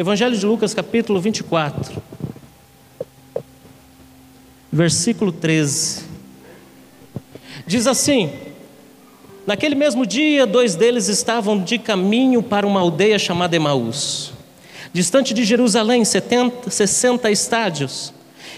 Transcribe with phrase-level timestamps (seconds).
[0.00, 2.02] Evangelho de Lucas, capítulo 24,
[4.72, 6.04] versículo 13.
[7.66, 8.32] Diz assim:
[9.46, 14.32] Naquele mesmo dia, dois deles estavam de caminho para uma aldeia chamada Emaús,
[14.90, 18.14] distante de Jerusalém, 70, 60 estádios.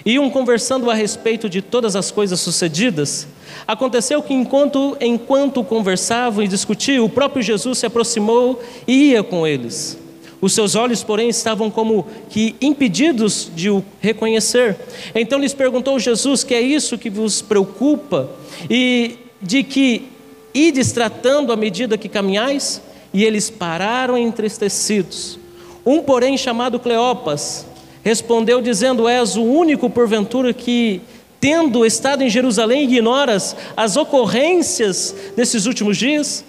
[0.06, 3.26] Iam conversando a respeito de todas as coisas sucedidas.
[3.66, 9.44] Aconteceu que, enquanto, enquanto conversavam e discutiam, o próprio Jesus se aproximou e ia com
[9.44, 10.01] eles.
[10.42, 14.76] Os seus olhos, porém, estavam como que impedidos de o reconhecer.
[15.14, 18.28] Então lhes perguntou Jesus: Que é isso que vos preocupa?
[18.68, 20.08] E de que
[20.52, 22.82] ides tratando à medida que caminhais?
[23.14, 25.38] E eles pararam entristecidos.
[25.86, 27.64] Um, porém, chamado Cleopas,
[28.02, 31.00] respondeu dizendo: És o único, porventura, que,
[31.40, 36.44] tendo estado em Jerusalém, ignoras as ocorrências desses últimos dias?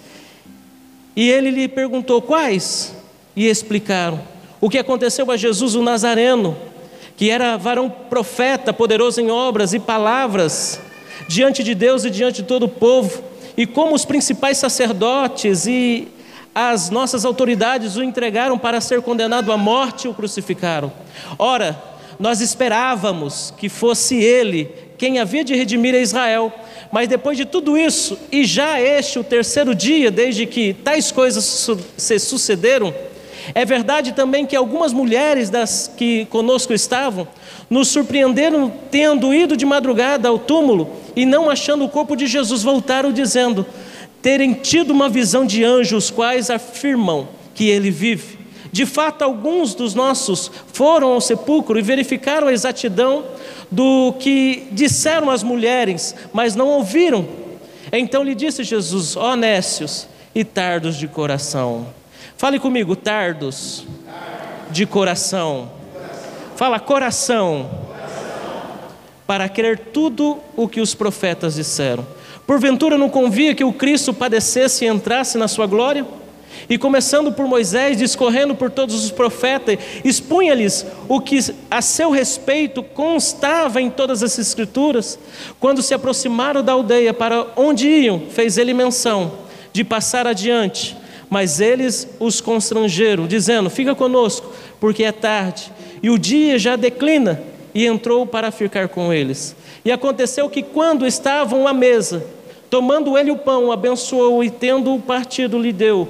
[1.14, 3.03] E ele lhe perguntou: Quais?
[3.36, 4.20] E explicaram
[4.60, 6.56] o que aconteceu a Jesus o Nazareno,
[7.16, 10.80] que era varão profeta, poderoso em obras e palavras,
[11.28, 13.22] diante de Deus e diante de todo o povo,
[13.56, 16.08] e como os principais sacerdotes e
[16.54, 20.92] as nossas autoridades o entregaram para ser condenado à morte e o crucificaram.
[21.38, 21.80] Ora,
[22.18, 26.52] nós esperávamos que fosse ele quem havia de redimir a Israel,
[26.92, 31.68] mas depois de tudo isso, e já este o terceiro dia desde que tais coisas
[31.96, 32.94] se sucederam,
[33.52, 37.26] é verdade também que algumas mulheres das que conosco estavam
[37.68, 42.62] nos surpreenderam tendo ido de madrugada ao túmulo e não achando o corpo de Jesus,
[42.62, 43.66] voltaram dizendo:
[44.22, 48.38] terem tido uma visão de anjos, quais afirmam que ele vive.
[48.72, 53.24] De fato, alguns dos nossos foram ao sepulcro e verificaram a exatidão
[53.70, 57.26] do que disseram as mulheres, mas não ouviram.
[57.92, 61.86] Então lhe disse Jesus: Ó Nécios e tardos de coração.
[62.36, 63.84] Fale comigo, tardos
[64.70, 65.70] de coração.
[66.56, 67.70] Fala, coração.
[69.26, 72.06] Para crer tudo o que os profetas disseram.
[72.46, 76.04] Porventura não convia que o Cristo padecesse e entrasse na sua glória?
[76.68, 81.38] E começando por Moisés, discorrendo por todos os profetas, expunha-lhes o que
[81.70, 85.18] a seu respeito constava em todas as escrituras.
[85.58, 89.32] Quando se aproximaram da aldeia para onde iam, fez ele menção
[89.72, 90.96] de passar adiante,
[91.34, 97.42] mas eles os constrangeram, dizendo: Fica conosco, porque é tarde, e o dia já declina.
[97.74, 99.56] E entrou para ficar com eles.
[99.84, 102.24] E aconteceu que, quando estavam à mesa,
[102.70, 106.08] tomando ele o pão, abençoou e, tendo o partido, lhe deu.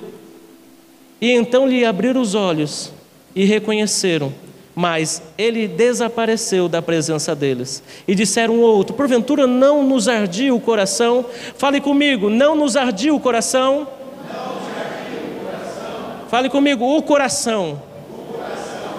[1.18, 2.92] E então lhe abriram os olhos
[3.34, 4.30] e reconheceram,
[4.74, 7.82] mas ele desapareceu da presença deles.
[8.06, 11.24] E disseram um outro: Porventura não nos ardia o coração?
[11.56, 13.88] Fale comigo, não nos ardia o coração?
[14.30, 16.23] Não nos ardia o coração.
[16.34, 17.80] Fale comigo, o coração.
[18.10, 18.90] o coração.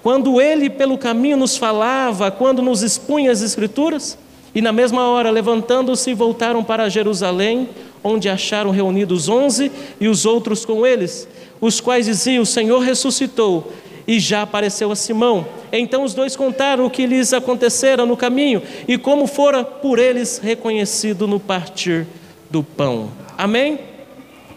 [0.00, 4.16] Quando ele pelo caminho nos falava, quando nos expunha as Escrituras?
[4.54, 7.68] E na mesma hora, levantando-se, voltaram para Jerusalém,
[8.04, 11.26] onde acharam reunidos onze e os outros com eles,
[11.60, 13.72] os quais diziam: O Senhor ressuscitou
[14.06, 15.44] e já apareceu a Simão.
[15.72, 20.38] Então os dois contaram o que lhes acontecera no caminho e como fora por eles
[20.38, 22.06] reconhecido no partir
[22.48, 23.10] do pão.
[23.36, 23.80] Amém?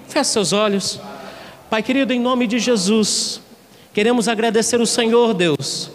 [0.07, 1.01] Feche seus olhos.
[1.69, 3.41] Pai querido, em nome de Jesus,
[3.94, 5.91] queremos agradecer o Senhor, Deus,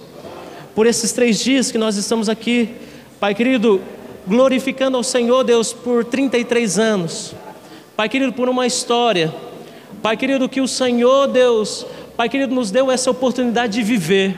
[0.75, 2.75] por esses três dias que nós estamos aqui
[3.23, 3.81] Pai querido,
[4.27, 7.33] glorificando ao Senhor Deus por 33 anos.
[7.95, 9.33] Pai querido, por uma história.
[10.03, 14.37] Pai querido, que o Senhor Deus, Pai querido, nos deu essa oportunidade de viver.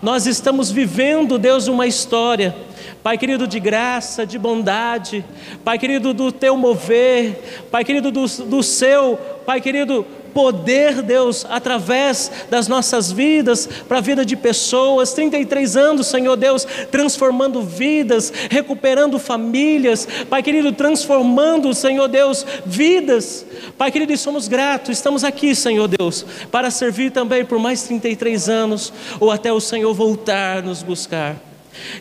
[0.00, 2.56] Nós estamos vivendo, Deus, uma história.
[3.02, 5.22] Pai querido, de graça, de bondade,
[5.62, 12.30] Pai querido, do teu mover, Pai querido, do, do seu, Pai querido, poder, Deus, através
[12.50, 15.14] das nossas vidas, para a vida de pessoas.
[15.14, 23.46] 33 anos, Senhor Deus, transformando vidas, recuperando famílias, Pai querido, transformando, Senhor Deus, vidas.
[23.78, 28.50] Pai querido, e somos gratos, estamos aqui, Senhor Deus, para servir também por mais 33
[28.50, 31.36] anos, ou até o Senhor voltar nos buscar.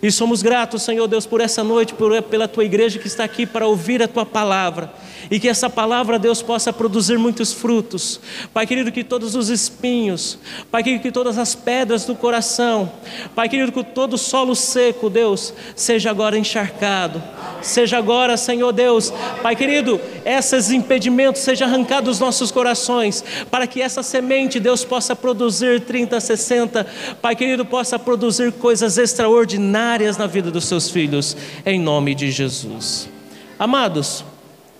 [0.03, 3.45] E somos gratos, Senhor Deus, por essa noite, por, pela tua igreja que está aqui
[3.45, 4.91] para ouvir a tua palavra
[5.29, 8.19] e que essa palavra, Deus, possa produzir muitos frutos.
[8.53, 10.37] Pai querido, que todos os espinhos,
[10.71, 12.91] Pai querido, que todas as pedras do coração,
[13.33, 17.21] Pai querido, que todo solo seco, Deus, seja agora encharcado,
[17.61, 23.81] seja agora, Senhor Deus, Pai querido, esses impedimentos sejam arrancados dos nossos corações, para que
[23.81, 26.87] essa semente, Deus, possa produzir 30, 60,
[27.21, 31.35] Pai querido, possa produzir coisas extraordinárias na vida dos seus filhos,
[31.65, 33.09] em nome de Jesus.
[33.57, 34.23] Amados,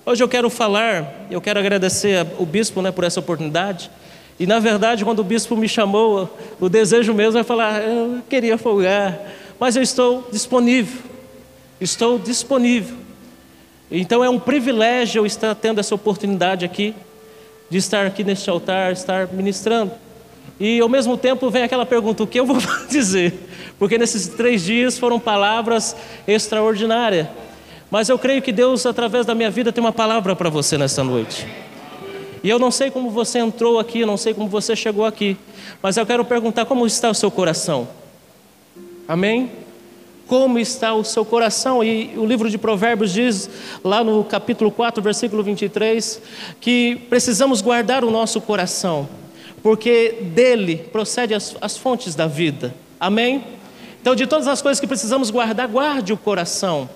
[0.08, 3.90] Hoje eu quero falar, eu quero agradecer o bispo né, por essa oportunidade.
[4.40, 6.30] E na verdade, quando o bispo me chamou,
[6.60, 9.20] o desejo mesmo é falar: eu queria folgar,
[9.60, 11.02] mas eu estou disponível.
[11.82, 12.96] Estou disponível.
[13.90, 16.94] Então é um privilégio eu estar tendo essa oportunidade aqui,
[17.68, 19.92] de estar aqui neste altar, estar ministrando.
[20.60, 23.34] E ao mesmo tempo vem aquela pergunta: o que eu vou dizer?
[23.80, 25.96] Porque nesses três dias foram palavras
[26.28, 27.26] extraordinárias.
[27.96, 31.02] Mas eu creio que Deus, através da minha vida, tem uma palavra para você nessa
[31.02, 31.48] noite.
[32.44, 35.38] E eu não sei como você entrou aqui, não sei como você chegou aqui,
[35.82, 37.88] mas eu quero perguntar como está o seu coração.
[39.08, 39.50] Amém?
[40.28, 41.82] Como está o seu coração?
[41.82, 43.50] E o livro de Provérbios diz,
[43.82, 46.22] lá no capítulo 4, versículo 23,
[46.60, 49.08] que precisamos guardar o nosso coração,
[49.64, 52.76] porque dele procede as, as fontes da vida.
[53.00, 53.42] Amém?
[54.02, 56.90] Então, de todas as coisas que precisamos guardar, guarde o coração.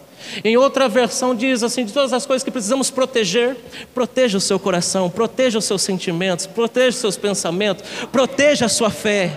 [0.43, 3.55] Em outra versão diz assim: de todas as coisas que precisamos proteger,
[3.93, 8.89] proteja o seu coração, proteja os seus sentimentos, proteja os seus pensamentos, proteja a sua
[8.89, 9.31] fé.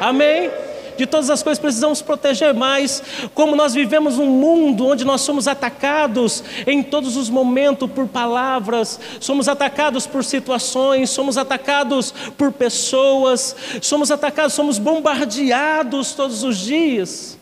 [0.00, 0.50] Amém?
[0.96, 3.02] De todas as coisas precisamos proteger mais,
[3.34, 8.98] como nós vivemos um mundo onde nós somos atacados em todos os momentos por palavras,
[9.20, 17.38] somos atacados por situações, somos atacados por pessoas, somos atacados, somos bombardeados todos os dias.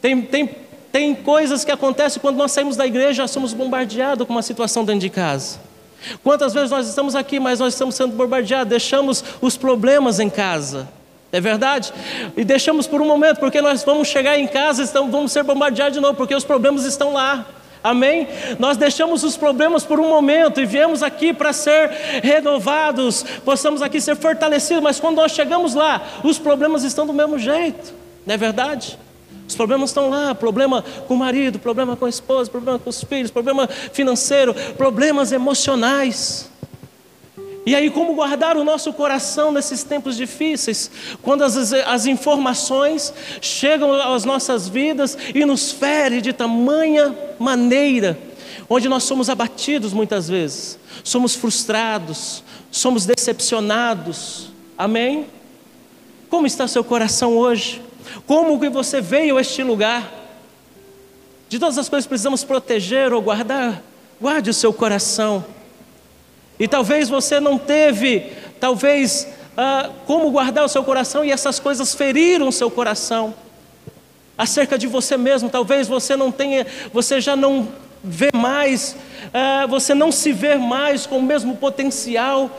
[0.00, 4.32] Tem, tem tem coisas que acontecem quando nós saímos da igreja, já somos bombardeados com
[4.32, 5.58] uma situação dentro de casa.
[6.22, 10.88] Quantas vezes nós estamos aqui, mas nós estamos sendo bombardeados, deixamos os problemas em casa.
[11.30, 11.92] É verdade?
[12.36, 15.94] E deixamos por um momento, porque nós vamos chegar em casa e vamos ser bombardeados
[15.94, 17.46] de novo, porque os problemas estão lá.
[17.84, 18.26] Amém?
[18.58, 21.90] Nós deixamos os problemas por um momento e viemos aqui para ser
[22.22, 27.38] renovados, possamos aqui ser fortalecidos, mas quando nós chegamos lá, os problemas estão do mesmo
[27.38, 27.94] jeito,
[28.26, 28.98] não é verdade?
[29.48, 33.02] Os problemas estão lá: problema com o marido, problema com a esposa, problema com os
[33.02, 36.50] filhos, problema financeiro, problemas emocionais.
[37.64, 40.90] E aí, como guardar o nosso coração nesses tempos difíceis,
[41.22, 43.12] quando as, as informações
[43.42, 48.18] chegam às nossas vidas e nos ferem de tamanha maneira,
[48.70, 54.50] onde nós somos abatidos muitas vezes, somos frustrados, somos decepcionados.
[54.76, 55.26] Amém?
[56.30, 57.82] Como está seu coração hoje?
[58.26, 60.12] Como que você veio a este lugar?
[61.48, 63.82] De todas as coisas que precisamos proteger ou guardar,
[64.20, 65.44] guarde o seu coração.
[66.58, 71.94] E talvez você não teve, talvez, ah, como guardar o seu coração e essas coisas
[71.94, 73.34] feriram o seu coração.
[74.36, 77.68] Acerca de você mesmo, talvez você não tenha, você já não
[78.02, 78.96] vê mais,
[79.32, 82.50] ah, você não se vê mais com o mesmo potencial,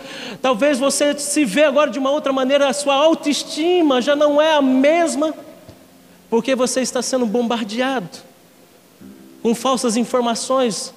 [0.41, 4.53] talvez você se vê agora de uma outra maneira, a sua autoestima já não é
[4.53, 5.33] a mesma.
[6.29, 8.09] Porque você está sendo bombardeado
[9.41, 10.93] com falsas informações.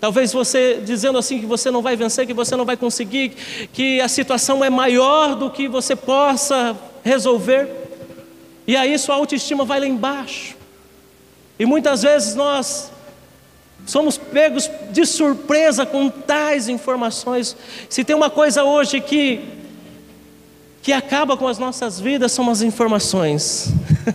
[0.00, 3.30] Talvez você dizendo assim que você não vai vencer, que você não vai conseguir,
[3.72, 7.68] que a situação é maior do que você possa resolver.
[8.66, 10.59] E aí sua autoestima vai lá embaixo.
[11.60, 12.90] E muitas vezes nós
[13.84, 17.54] somos pegos de surpresa com tais informações.
[17.86, 19.44] Se tem uma coisa hoje que
[20.80, 23.74] que acaba com as nossas vidas são as informações.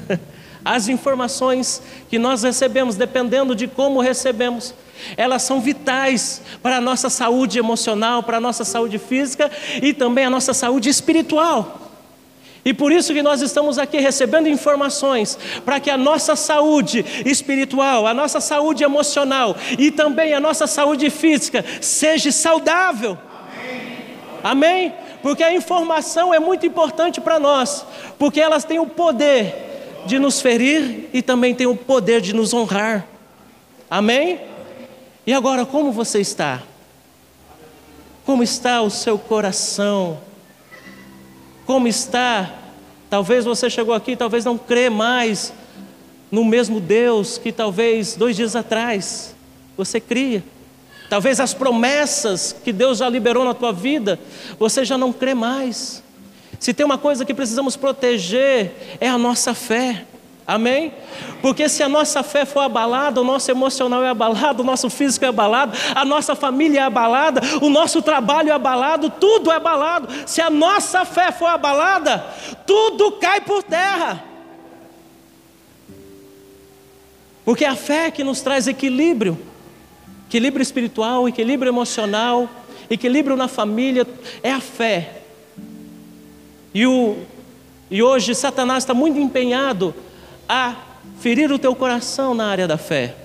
[0.65, 4.73] as informações que nós recebemos, dependendo de como recebemos,
[5.15, 9.51] elas são vitais para a nossa saúde emocional, para a nossa saúde física
[9.83, 11.84] e também a nossa saúde espiritual.
[12.65, 18.07] E por isso que nós estamos aqui recebendo informações para que a nossa saúde espiritual,
[18.07, 23.15] a nossa saúde emocional e também a nossa saúde física seja saudável.
[24.43, 24.89] Amém?
[24.91, 25.05] Amém?
[25.25, 27.83] porque a informação é muito importante para nós,
[28.19, 32.53] porque elas têm o poder de nos ferir e também têm o poder de nos
[32.53, 33.07] honrar.
[33.89, 34.39] Amém?
[35.25, 36.61] E agora, como você está?
[38.23, 40.19] Como está o seu coração?
[41.65, 42.53] Como está?
[43.09, 45.53] Talvez você chegou aqui, talvez não crê mais
[46.31, 49.35] no mesmo Deus que talvez dois dias atrás
[49.77, 50.43] você cria.
[51.09, 54.19] Talvez as promessas que Deus já liberou na tua vida,
[54.59, 56.03] você já não crê mais.
[56.59, 60.05] Se tem uma coisa que precisamos proteger, é a nossa fé.
[60.47, 60.93] Amém?
[61.41, 65.25] Porque se a nossa fé for abalada, o nosso emocional é abalado, o nosso físico
[65.25, 70.07] é abalado, a nossa família é abalada, o nosso trabalho é abalado, tudo é abalado.
[70.27, 72.23] Se a nossa fé for abalada,
[72.65, 74.23] tudo cai por terra.
[77.43, 79.37] Porque a fé é que nos traz equilíbrio
[80.27, 82.49] equilíbrio espiritual, equilíbrio emocional,
[82.89, 84.05] equilíbrio na família,
[84.43, 85.21] é a fé.
[86.73, 87.17] E, o,
[87.89, 89.95] e hoje Satanás está muito empenhado
[90.47, 90.75] a
[91.19, 93.15] ferir o teu coração na área da fé,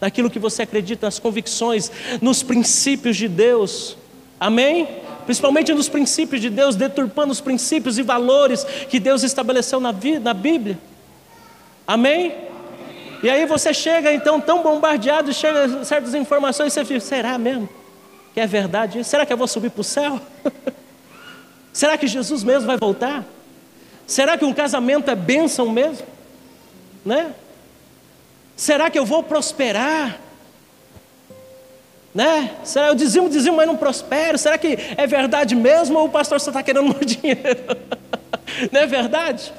[0.00, 1.90] naquilo que você acredita, nas convicções,
[2.20, 3.96] nos princípios de Deus.
[4.38, 5.02] Amém?
[5.24, 9.90] principalmente nos princípios de Deus, deturpando os princípios e valores que Deus estabeleceu na,
[10.20, 10.78] na Bíblia.
[11.86, 12.34] Amém?
[13.22, 17.66] E aí você chega então tão bombardeado, chega certas informações, você fica, será mesmo
[18.34, 19.04] que é verdade?
[19.04, 20.20] Será que eu vou subir para o céu?
[21.72, 23.24] será que Jesus mesmo vai voltar?
[24.08, 26.04] Será que um casamento é bênção mesmo?
[27.04, 27.32] Né?
[28.56, 30.20] Será que eu vou prosperar?
[32.14, 32.54] Né?
[32.62, 34.38] Será eu dizimo, dizimo, mas não prospero?
[34.38, 37.76] Será que é verdade mesmo ou o pastor só está querendo meu dinheiro?
[38.70, 39.52] não é verdade?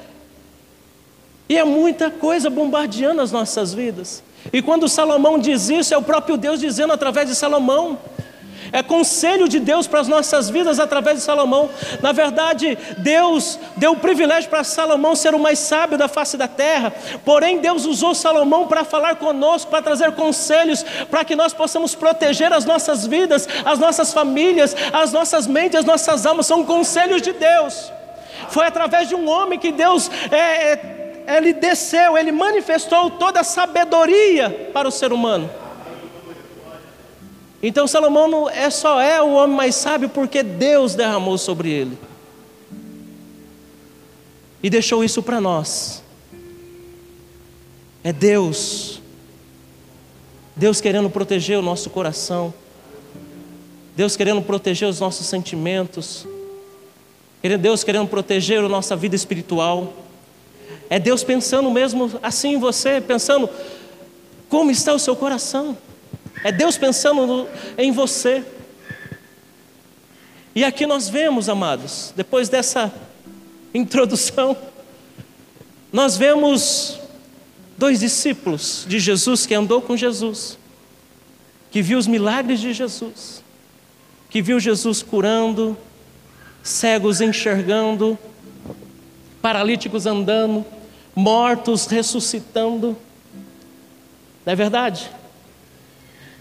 [1.48, 4.22] E é muita coisa bombardeando as nossas vidas.
[4.52, 7.98] E quando Salomão diz isso, é o próprio Deus dizendo através de Salomão.
[8.76, 11.70] É conselho de Deus para as nossas vidas através de Salomão.
[12.02, 16.46] Na verdade, Deus deu o privilégio para Salomão ser o mais sábio da face da
[16.46, 16.92] terra.
[17.24, 22.52] Porém, Deus usou Salomão para falar conosco, para trazer conselhos, para que nós possamos proteger
[22.52, 26.44] as nossas vidas, as nossas famílias, as nossas mentes, as nossas almas.
[26.44, 27.90] São conselhos de Deus.
[28.50, 33.44] Foi através de um homem que Deus é, é, ele desceu, ele manifestou toda a
[33.44, 35.48] sabedoria para o ser humano.
[37.62, 41.98] Então Salomão não é só é o homem mais sábio porque Deus derramou sobre ele.
[44.62, 46.02] E deixou isso para nós.
[48.02, 49.00] É Deus.
[50.54, 52.52] Deus querendo proteger o nosso coração.
[53.96, 56.26] Deus querendo proteger os nossos sentimentos.
[57.60, 59.92] Deus querendo proteger a nossa vida espiritual.
[60.90, 63.48] É Deus pensando mesmo assim em você, pensando
[64.48, 65.76] como está o seu coração.
[66.44, 68.44] É Deus pensando no, em você.
[70.54, 72.92] E aqui nós vemos, amados, depois dessa
[73.74, 74.56] introdução,
[75.92, 76.98] nós vemos
[77.76, 80.58] dois discípulos de Jesus que andou com Jesus,
[81.70, 83.42] que viu os milagres de Jesus,
[84.30, 85.76] que viu Jesus curando,
[86.62, 88.18] cegos enxergando,
[89.42, 90.64] paralíticos andando,
[91.14, 92.96] mortos ressuscitando.
[94.44, 95.10] Não é verdade?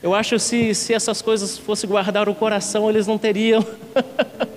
[0.05, 3.65] Eu acho que se, se essas coisas fossem guardar o coração, eles não teriam,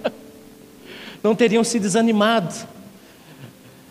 [1.25, 2.55] não teriam se desanimado.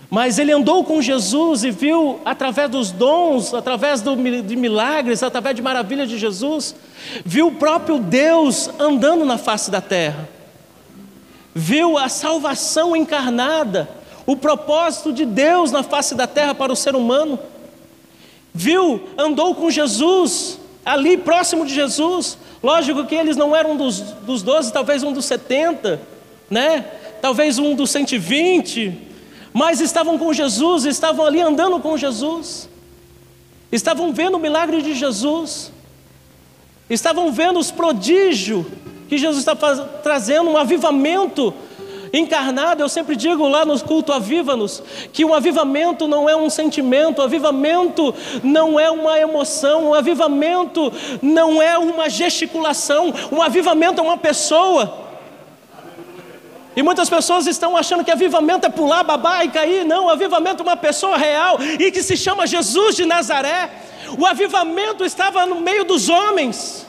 [0.08, 5.56] Mas ele andou com Jesus e viu, através dos dons, através do, de milagres, através
[5.56, 6.76] de maravilhas de Jesus,
[7.26, 10.30] viu o próprio Deus andando na face da terra,
[11.56, 13.90] viu a salvação encarnada,
[14.28, 17.40] o propósito de Deus na face da terra para o ser humano,
[18.54, 22.38] viu, andou com Jesus, ali próximo de Jesus.
[22.64, 26.02] Lógico que eles não eram dos, dos 12, talvez um dos 70,
[26.50, 26.86] né?
[27.22, 28.98] talvez um dos 120,
[29.54, 32.70] mas estavam com Jesus, estavam ali andando com Jesus,
[33.72, 35.72] estavam vendo o milagre de Jesus,
[36.90, 38.66] estavam vendo os prodígios
[39.10, 41.54] que Jesus está trazendo, um avivamento
[42.14, 47.20] encarnado, eu sempre digo lá no culto Aviva-nos, que o avivamento não é um sentimento,
[47.20, 54.04] o avivamento não é uma emoção, o avivamento não é uma gesticulação, o avivamento é
[54.04, 55.08] uma pessoa.
[56.78, 59.84] E muitas pessoas estão achando que avivamento é pular, babar e cair.
[59.84, 63.72] Não, avivamento é uma pessoa real e que se chama Jesus de Nazaré.
[64.16, 66.86] O avivamento estava no meio dos homens.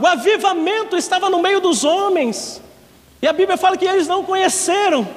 [0.00, 2.60] O avivamento estava no meio dos homens.
[3.22, 5.08] E a Bíblia fala que eles não conheceram,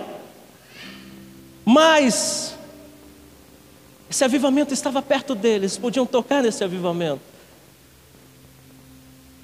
[1.66, 2.56] mas
[4.08, 7.22] esse avivamento estava perto deles, podiam tocar nesse avivamento.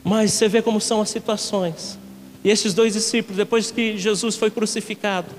[0.04, 1.98] Mas você vê como são as situações.
[2.44, 5.30] E esses dois discípulos, depois que Jesus foi crucificado,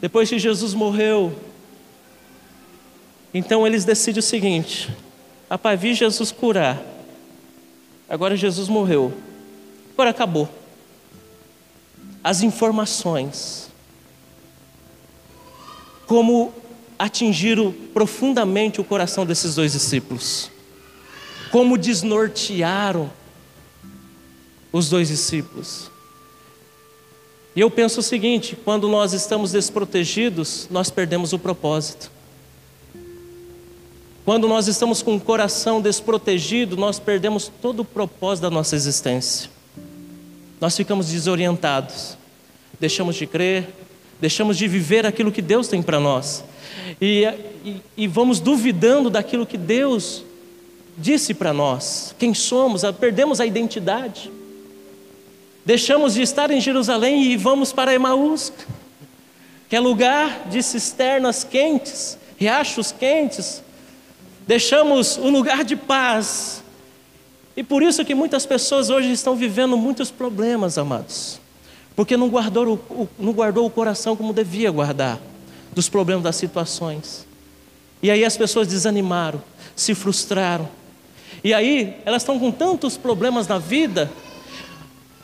[0.00, 1.34] depois que Jesus morreu,
[3.34, 4.88] então eles decidem o seguinte:
[5.50, 6.80] rapaz, vi Jesus curar,
[8.08, 9.12] agora Jesus morreu,
[9.94, 10.61] agora acabou
[12.22, 13.68] as informações,
[16.06, 16.52] como
[16.98, 20.50] atingiram profundamente o coração desses dois discípulos,
[21.50, 23.10] como desnortearam
[24.72, 25.90] os dois discípulos.
[27.56, 32.10] E eu penso o seguinte: quando nós estamos desprotegidos, nós perdemos o propósito.
[34.24, 39.50] Quando nós estamos com o coração desprotegido, nós perdemos todo o propósito da nossa existência
[40.62, 42.16] nós ficamos desorientados,
[42.78, 43.68] deixamos de crer,
[44.20, 46.44] deixamos de viver aquilo que Deus tem para nós,
[47.00, 47.24] e,
[47.64, 50.24] e, e vamos duvidando daquilo que Deus
[50.96, 54.30] disse para nós, quem somos, perdemos a identidade,
[55.66, 58.52] deixamos de estar em Jerusalém e vamos para Emaús,
[59.68, 63.64] que é lugar de cisternas quentes, riachos quentes,
[64.46, 66.61] deixamos o lugar de paz
[67.56, 71.40] E por isso que muitas pessoas hoje estão vivendo muitos problemas, amados.
[71.94, 75.20] Porque não guardou o, não guardou o coração como devia guardar
[75.72, 77.26] dos problemas das situações.
[78.02, 79.42] E aí as pessoas desanimaram,
[79.76, 80.68] se frustraram.
[81.44, 84.10] E aí elas estão com tantos problemas na vida,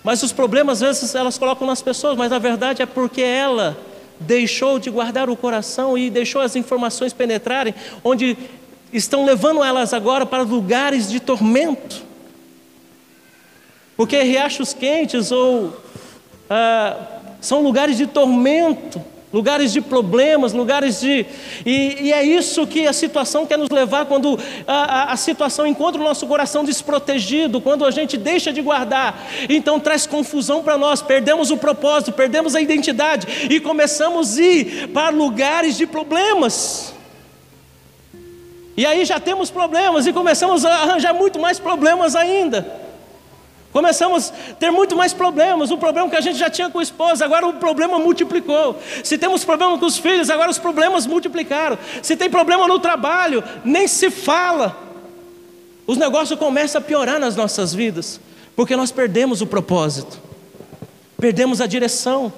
[0.04, 3.76] mas os problemas às vezes elas colocam nas pessoas, mas na verdade é porque ela
[4.20, 8.36] deixou de guardar o coração e deixou as informações penetrarem, onde
[8.92, 12.07] estão levando elas agora para lugares de tormento.
[13.98, 15.76] Porque riachos quentes ou
[16.48, 16.96] ah,
[17.40, 19.02] são lugares de tormento,
[19.32, 21.26] lugares de problemas, lugares de.
[21.66, 24.38] E, e, é isso que a situação quer nos levar quando
[24.68, 29.20] a, a, a, situação encontra o nosso coração desprotegido, quando a gente deixa de guardar.
[29.48, 34.88] Então traz confusão para nós, perdemos o propósito, perdemos a identidade e começamos a ir
[34.94, 36.94] para lugares de problemas.
[38.76, 42.86] E aí já temos problemas e começamos a arranjar muito mais problemas ainda.
[43.78, 45.70] Começamos a ter muito mais problemas.
[45.70, 48.76] O problema que a gente já tinha com a esposa, agora o problema multiplicou.
[49.04, 51.78] Se temos problema com os filhos, agora os problemas multiplicaram.
[52.02, 54.76] Se tem problema no trabalho, nem se fala.
[55.86, 58.20] Os negócios começam a piorar nas nossas vidas,
[58.56, 60.18] porque nós perdemos o propósito,
[61.16, 62.32] perdemos a direção,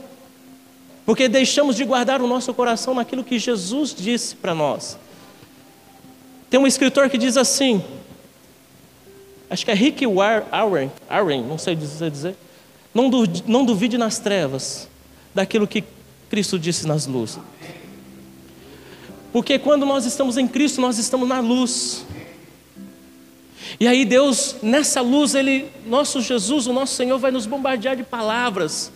[1.06, 4.98] porque deixamos de guardar o nosso coração naquilo que Jesus disse para nós.
[6.50, 7.82] Tem um escritor que diz assim:
[9.50, 12.36] acho que é Rick Warren, Warren não sei dizer,
[12.94, 13.10] não
[13.46, 14.88] não duvide nas trevas
[15.34, 15.84] daquilo que
[16.30, 17.40] Cristo disse nas luzes.
[19.32, 22.04] Porque quando nós estamos em Cristo, nós estamos na luz.
[23.78, 28.02] E aí Deus, nessa luz, Ele, nosso Jesus, o nosso Senhor, vai nos bombardear de
[28.02, 28.90] palavras,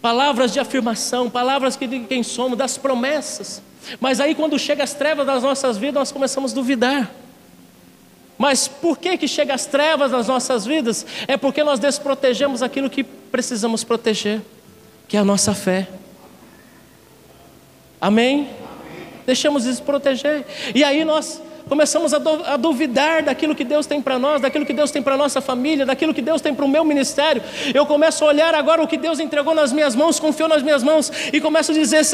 [0.00, 3.62] palavras de afirmação, palavras que de quem somos, das promessas.
[3.98, 7.10] Mas aí quando chega as trevas das nossas vidas, nós começamos a duvidar.
[8.40, 11.04] Mas por que que chega as trevas nas nossas vidas?
[11.28, 14.40] É porque nós desprotegemos aquilo que precisamos proteger,
[15.06, 15.86] que é a nossa fé.
[18.00, 18.48] Amém?
[19.26, 20.46] Deixamos desproteger.
[20.74, 24.90] E aí nós começamos a, duvidar daquilo que Deus tem para nós, daquilo que Deus
[24.90, 27.40] tem para nossa família, daquilo que Deus tem para o meu ministério.
[27.72, 30.82] Eu começo a olhar agora o que Deus entregou nas minhas mãos, confiou nas minhas
[30.82, 32.04] mãos e começo a dizer: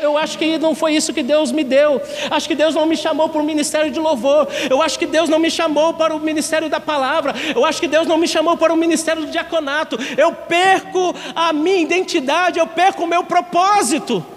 [0.00, 2.00] eu acho que não foi isso que Deus me deu.
[2.30, 4.48] Acho que Deus não me chamou para o ministério de louvor.
[4.70, 7.34] Eu acho que Deus não me chamou para o ministério da palavra.
[7.54, 9.98] Eu acho que Deus não me chamou para o ministério do diaconato.
[10.16, 14.33] Eu perco a minha identidade, eu perco o meu propósito.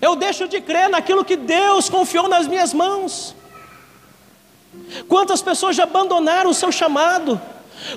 [0.00, 3.34] Eu deixo de crer naquilo que Deus confiou nas minhas mãos.
[5.08, 7.40] Quantas pessoas já abandonaram o seu chamado?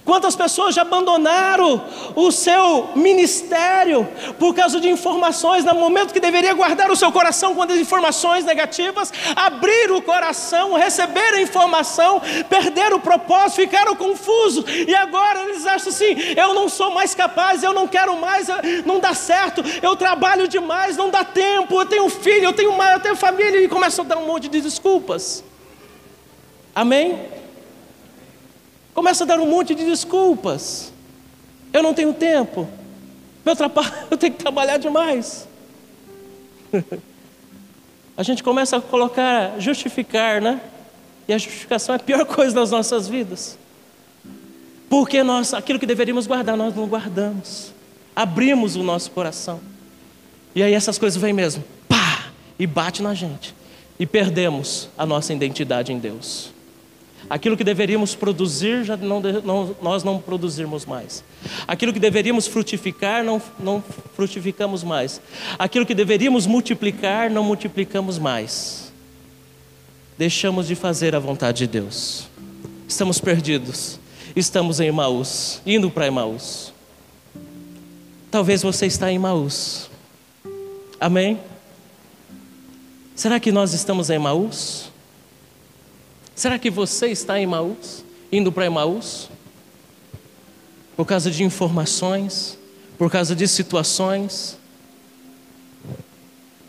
[0.05, 1.83] Quantas pessoas já abandonaram
[2.15, 7.55] o seu ministério por causa de informações, no momento que deveria guardar o seu coração
[7.61, 14.93] as informações negativas, abrir o coração, receber a informação, perder o propósito, ficaram confusos e
[14.95, 18.47] agora eles acham assim: eu não sou mais capaz, eu não quero mais,
[18.85, 22.99] não dá certo, eu trabalho demais, não dá tempo, eu tenho filho, eu tenho, eu
[22.99, 25.43] tenho família e começam a dar um monte de desculpas.
[26.73, 27.40] Amém?
[28.93, 30.91] Começa a dar um monte de desculpas.
[31.71, 32.67] Eu não tenho tempo.
[33.45, 35.47] Meu trabalho, eu tenho que trabalhar demais.
[38.15, 40.61] a gente começa a colocar, justificar, né?
[41.27, 43.57] E a justificação é a pior coisa das nossas vidas.
[44.89, 47.71] Porque nós, aquilo que deveríamos guardar, nós não guardamos.
[48.13, 49.61] Abrimos o nosso coração.
[50.53, 52.25] E aí essas coisas vêm mesmo, pá,
[52.59, 53.55] e bate na gente.
[53.97, 56.51] E perdemos a nossa identidade em Deus.
[57.29, 61.23] Aquilo que deveríamos produzir, já não, não, nós não produzimos mais.
[61.67, 63.83] Aquilo que deveríamos frutificar, não, não
[64.15, 65.21] frutificamos mais.
[65.57, 68.91] Aquilo que deveríamos multiplicar, não multiplicamos mais.
[70.17, 72.27] Deixamos de fazer a vontade de Deus.
[72.87, 73.99] Estamos perdidos.
[74.35, 76.73] Estamos em Emaús, indo para Emaús.
[78.29, 79.89] Talvez você está em Emaús.
[80.99, 81.39] Amém?
[83.15, 84.90] Será que nós estamos em Emaús?
[86.41, 88.03] Será que você está em Emaús?
[88.31, 89.29] Indo para Emaús?
[90.97, 92.57] Por causa de informações?
[92.97, 94.57] Por causa de situações?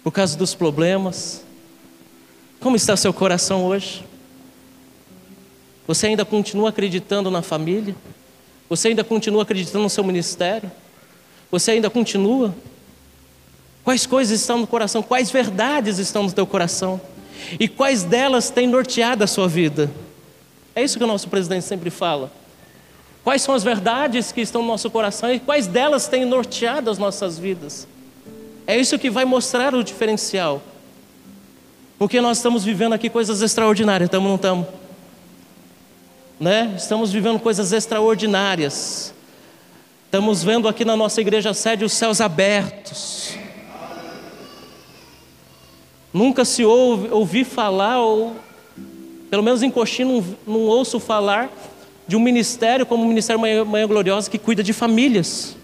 [0.04, 1.42] Por causa dos problemas?
[2.61, 4.04] Como está seu coração hoje?
[5.87, 7.96] Você ainda continua acreditando na família?
[8.68, 10.70] Você ainda continua acreditando no seu ministério?
[11.50, 12.54] Você ainda continua?
[13.82, 15.02] Quais coisas estão no coração?
[15.02, 17.00] Quais verdades estão no teu coração?
[17.59, 19.90] E quais delas têm norteado a sua vida?
[20.74, 22.31] É isso que o nosso presidente sempre fala.
[23.22, 26.98] Quais são as verdades que estão no nosso coração e quais delas têm norteado as
[26.98, 27.87] nossas vidas?
[28.66, 30.62] É isso que vai mostrar o diferencial.
[31.98, 34.66] Porque nós estamos vivendo aqui coisas extraordinárias, estamos não estamos?
[36.42, 36.74] né?
[36.76, 39.14] Estamos vivendo coisas extraordinárias.
[40.07, 43.37] Estamos vendo aqui na nossa igreja sede os céus abertos.
[46.12, 48.37] Nunca se ouve, ouvi falar, ou
[49.31, 51.51] pelo menos em Coxim não, não ouço falar
[52.07, 55.57] de um ministério como o Ministério Manhã, Manhã Gloriosa que cuida de famílias.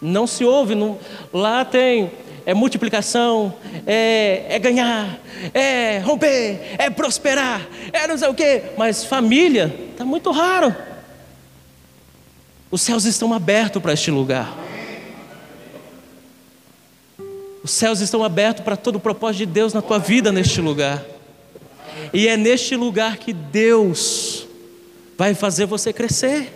[0.00, 0.98] Não se ouve, não,
[1.32, 2.10] lá tem
[2.44, 3.54] é multiplicação,
[3.86, 5.18] é, é, ganhar,
[5.54, 7.60] é romper, é prosperar,
[7.92, 10.74] é não sei o quê, mas família está muito raro.
[12.70, 14.56] Os céus estão abertos para este lugar.
[17.62, 21.04] Os céus estão abertos para todo o propósito de Deus na tua vida neste lugar.
[22.12, 24.46] E é neste lugar que Deus
[25.16, 26.52] vai fazer você crescer.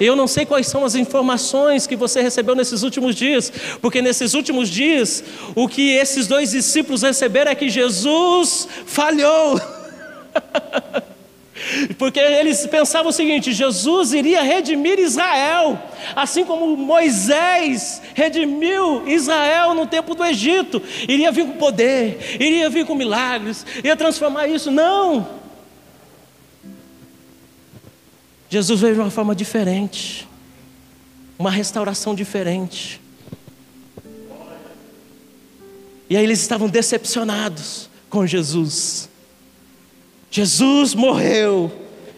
[0.00, 4.34] Eu não sei quais são as informações que você recebeu nesses últimos dias, porque nesses
[4.34, 5.24] últimos dias,
[5.56, 9.60] o que esses dois discípulos receberam é que Jesus falhou.
[11.98, 15.80] Porque eles pensavam o seguinte: Jesus iria redimir Israel,
[16.14, 22.86] assim como Moisés redimiu Israel no tempo do Egito, iria vir com poder, iria vir
[22.86, 24.70] com milagres, ia transformar isso.
[24.70, 25.38] Não!
[28.50, 30.26] Jesus veio de uma forma diferente,
[31.38, 33.00] uma restauração diferente.
[36.10, 39.10] E aí eles estavam decepcionados com Jesus.
[40.30, 41.72] Jesus morreu,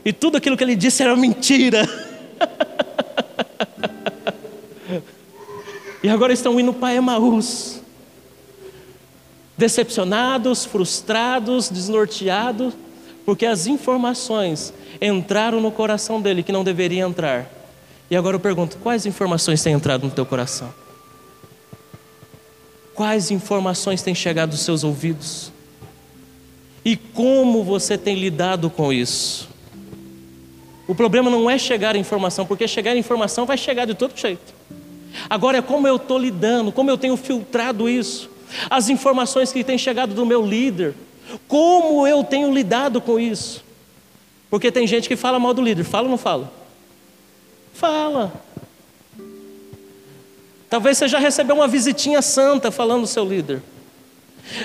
[0.04, 1.86] e tudo aquilo que ele disse era mentira.
[6.02, 7.80] e agora estão indo para Emaús,
[9.56, 12.74] decepcionados, frustrados, desnorteados,
[13.24, 17.48] porque as informações entraram no coração dele que não deveria entrar.
[18.10, 20.74] E agora eu pergunto: quais informações têm entrado no teu coração?
[22.94, 25.52] Quais informações têm chegado aos seus ouvidos?
[26.90, 29.48] E como você tem lidado com isso?
[30.88, 34.18] O problema não é chegar a informação, porque chegar a informação vai chegar de todo
[34.18, 34.52] jeito.
[35.28, 38.28] Agora é como eu estou lidando, como eu tenho filtrado isso.
[38.68, 40.96] As informações que têm chegado do meu líder,
[41.46, 43.62] como eu tenho lidado com isso?
[44.50, 46.52] Porque tem gente que fala mal do líder, fala ou não fala?
[47.72, 48.32] Fala.
[50.68, 53.62] Talvez você já recebeu uma visitinha santa falando do seu líder.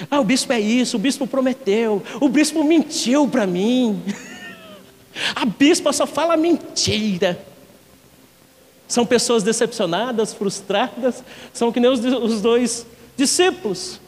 [0.10, 4.02] Ah, o bispo é isso, o bispo prometeu, o bispo mentiu para mim.
[5.36, 7.40] A bispa só fala mentira.
[8.88, 12.86] São pessoas decepcionadas, frustradas, são que nem os, dois
[13.18, 14.00] discípulos.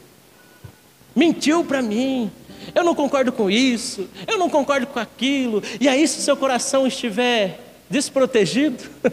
[1.16, 2.30] Mentiu para mim,
[2.74, 6.86] eu não concordo com isso, eu não concordo com aquilo, e aí, se seu coração
[6.86, 7.58] estiver
[7.90, 8.84] desprotegido,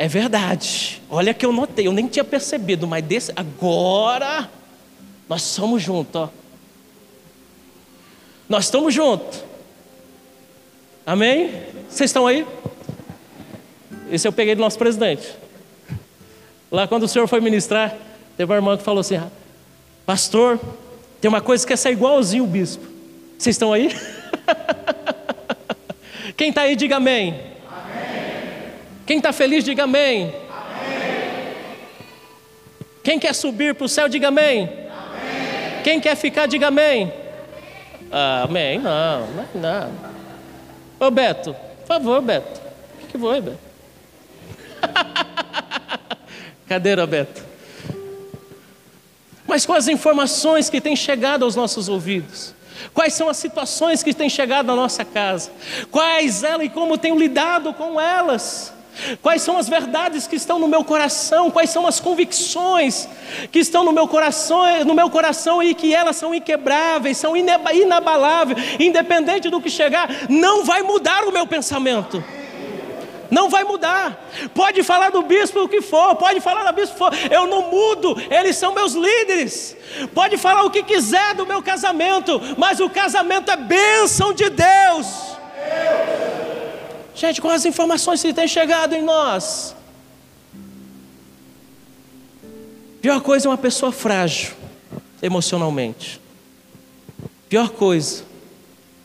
[0.00, 4.48] é verdade, olha que eu notei, eu nem tinha percebido, mas desse, agora
[5.28, 6.30] nós somos juntos, ó.
[8.48, 9.44] Nós estamos juntos,
[11.04, 11.52] amém?
[11.86, 12.46] Vocês estão aí?
[14.10, 15.36] Esse eu peguei do nosso presidente.
[16.72, 17.94] Lá quando o senhor foi ministrar,
[18.38, 19.20] teve uma irmã que falou assim:
[20.06, 20.58] Pastor,
[21.20, 22.86] tem uma coisa que é ser igualzinho o bispo.
[23.36, 23.94] Vocês estão aí?
[26.38, 27.38] Quem está aí, diga amém.
[29.10, 30.32] Quem está feliz, diga amém.
[30.52, 31.56] amém.
[33.02, 34.62] Quem quer subir para o céu, diga amém.
[34.62, 35.82] amém.
[35.82, 37.12] Quem quer ficar, diga amém.
[38.12, 39.92] Amém, não, não.
[41.00, 42.60] Ô Beto, por favor, Beto.
[43.02, 43.58] O que, foi, Beto?
[46.68, 47.42] Cadê, Beto?
[49.44, 52.54] mas com as informações que têm chegado aos nossos ouvidos.
[52.94, 55.50] Quais são as situações que têm chegado na nossa casa?
[55.90, 58.78] Quais elas e como tenho lidado com elas?
[59.22, 61.50] Quais são as verdades que estão no meu coração?
[61.50, 63.08] Quais são as convicções
[63.50, 68.58] que estão no meu coração, no meu coração e que elas são inquebráveis, são inabaláveis,
[68.78, 72.22] independente do que chegar, não vai mudar o meu pensamento.
[73.30, 74.28] Não vai mudar.
[74.52, 77.12] Pode falar do bispo o que for, pode falar da bispo for.
[77.30, 79.76] Eu não mudo, eles são meus líderes.
[80.12, 85.06] Pode falar o que quiser do meu casamento, mas o casamento é bênção de Deus.
[87.20, 89.76] Gente, com as informações que têm chegado em nós.
[93.02, 94.54] Pior coisa é uma pessoa frágil
[95.20, 96.18] emocionalmente.
[97.46, 98.24] Pior coisa,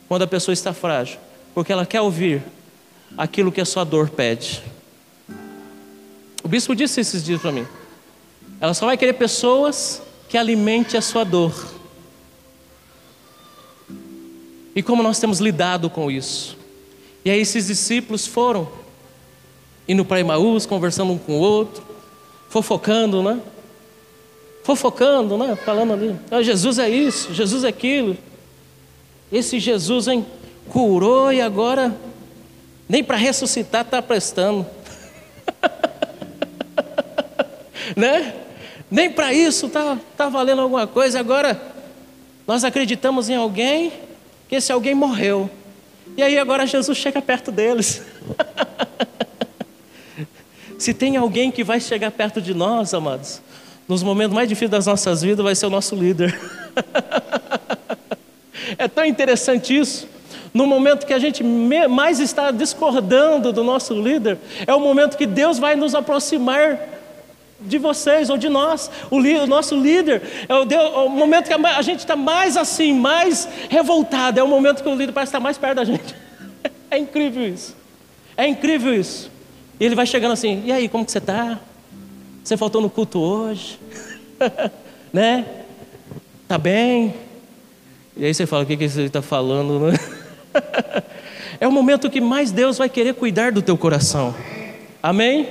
[0.07, 1.19] quando a pessoa está frágil,
[1.53, 2.41] porque ela quer ouvir
[3.17, 4.63] aquilo que a sua dor pede.
[6.41, 7.67] O bispo disse esses dias para mim.
[8.61, 11.53] Ela só vai querer pessoas que alimente a sua dor.
[14.73, 16.63] E como nós temos lidado com isso?
[17.25, 18.69] E aí esses discípulos foram
[19.87, 21.83] indo para Emaús, conversando um com o outro,
[22.49, 23.41] fofocando, né?
[24.63, 25.55] Fofocando, né?
[25.55, 28.15] Falando ali, ah, Jesus é isso, Jesus é aquilo.
[29.31, 30.23] Esse Jesus, hein?
[30.69, 31.95] Curou e agora
[32.87, 34.63] nem para ressuscitar está prestando.
[37.97, 38.35] né?
[38.89, 41.19] Nem para isso está tá valendo alguma coisa.
[41.19, 41.59] Agora,
[42.45, 43.91] nós acreditamos em alguém,
[44.47, 45.49] que esse alguém morreu.
[46.17, 48.01] E aí agora Jesus chega perto deles.
[50.77, 53.41] Se tem alguém que vai chegar perto de nós, amados,
[53.87, 56.37] nos momentos mais difíceis das nossas vidas, vai ser o nosso líder.
[58.77, 60.07] é tão interessante isso.
[60.53, 65.25] No momento que a gente mais está discordando do nosso líder, é o momento que
[65.25, 66.94] Deus vai nos aproximar
[67.59, 68.89] de vocês ou de nós.
[69.09, 72.57] O, o nosso líder é o, Deus, é o, momento que a, gente está mais
[72.57, 74.39] assim, mais revoltado.
[74.39, 76.15] É o momento que o líder parece estar mais perto da gente.
[76.91, 77.75] é incrível isso.
[78.37, 79.31] É incrível isso.
[79.79, 81.59] E ele vai chegando assim: e aí, como que você está?
[82.43, 83.79] Você faltou no culto hoje?
[85.11, 85.45] né?
[86.47, 87.13] Tá bem?
[88.15, 89.79] E aí você fala: o que, que você está falando?
[89.79, 89.97] Né?
[91.59, 94.35] é o momento que mais Deus vai querer cuidar do teu coração.
[95.01, 95.47] Amém?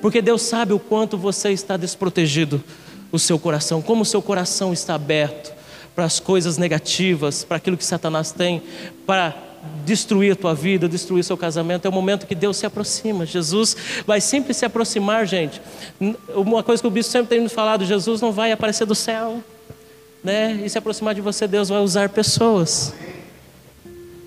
[0.00, 2.62] Porque Deus sabe o quanto você está desprotegido,
[3.10, 5.52] o seu coração, como o seu coração está aberto
[5.94, 8.62] para as coisas negativas, para aquilo que Satanás tem,
[9.04, 9.34] para
[9.84, 13.26] destruir a tua vida, destruir seu casamento, é o momento que Deus se aproxima.
[13.26, 15.60] Jesus vai sempre se aproximar, gente.
[16.34, 19.42] Uma coisa que o bispo sempre tem me falado: Jesus não vai aparecer do céu,
[20.22, 20.60] né?
[20.64, 22.94] E se aproximar de você, Deus vai usar pessoas.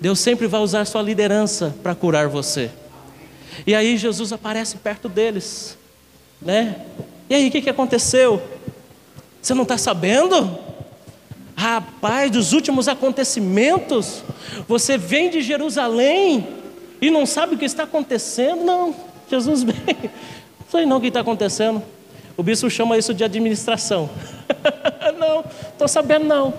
[0.00, 2.70] Deus sempre vai usar sua liderança para curar você.
[3.66, 5.76] E aí Jesus aparece perto deles,
[6.40, 6.76] né?
[7.28, 8.42] E aí o que, que aconteceu?
[9.40, 10.58] Você não está sabendo?
[11.56, 14.22] Rapaz, dos últimos acontecimentos,
[14.66, 16.46] você vem de Jerusalém
[17.00, 18.64] e não sabe o que está acontecendo?
[18.64, 18.94] Não,
[19.30, 19.74] Jesus vem.
[19.76, 21.82] Não sei não o que está acontecendo.
[22.36, 24.08] O bispo chama isso de administração.
[25.18, 26.54] não, estou sabendo não.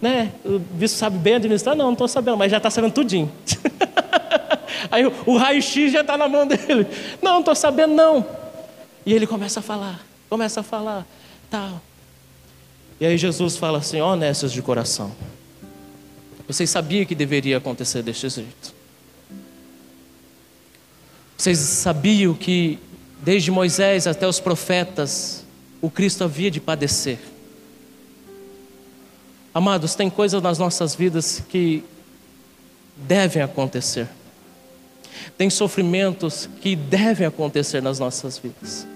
[0.00, 0.32] Né?
[0.44, 1.74] O bispo sabe bem administrar?
[1.74, 3.30] Não, não estou sabendo, mas já está sabendo tudinho.
[4.90, 6.86] Aí o, raio-x já está na mão dele.
[7.20, 8.26] Não, não estou sabendo não.
[9.04, 11.06] E ele começa a falar, começa a falar,
[11.50, 11.80] tal.
[13.00, 15.12] E aí Jesus fala assim: honestos de coração.
[16.46, 18.74] Vocês sabiam que deveria acontecer deste jeito.
[21.36, 22.78] Vocês sabiam que
[23.22, 25.44] desde Moisés até os profetas
[25.80, 27.18] o Cristo havia de padecer.
[29.52, 31.84] Amados, tem coisas nas nossas vidas que
[32.96, 34.08] devem acontecer.
[35.36, 38.86] Tem sofrimentos que devem acontecer nas nossas vidas.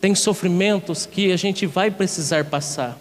[0.00, 2.96] Tem sofrimentos que a gente vai precisar passar.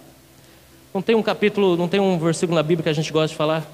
[0.93, 3.35] Não tem um capítulo, não tem um versículo na Bíblia que a gente gosta de
[3.35, 3.65] falar?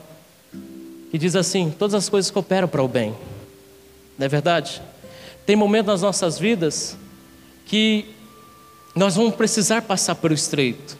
[1.10, 3.16] Que diz assim: todas as coisas cooperam para o bem.
[4.18, 4.82] Não é verdade?
[5.46, 6.98] Tem momentos nas nossas vidas
[7.66, 8.06] que
[8.96, 10.98] nós vamos precisar passar pelo estreito.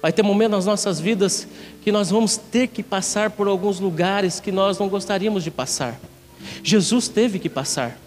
[0.00, 1.48] Vai ter momentos nas nossas vidas
[1.82, 5.98] que nós vamos ter que passar por alguns lugares que nós não gostaríamos de passar.
[6.62, 7.98] Jesus teve que passar.